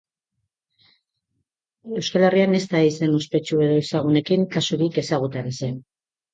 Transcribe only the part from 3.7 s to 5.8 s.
ezagunekin kasurik ezagutarazi.